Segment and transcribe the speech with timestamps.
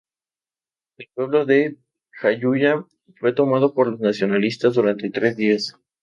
[0.97, 1.77] El pueblo de
[2.13, 2.85] Jayuya
[3.19, 5.75] fue tomado por los nacionalistas durante tres días.